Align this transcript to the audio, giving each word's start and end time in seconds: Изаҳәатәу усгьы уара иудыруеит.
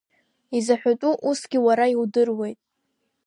Изаҳәатәу 0.57 1.13
усгьы 1.29 1.59
уара 1.65 1.85
иудыруеит. 1.93 2.59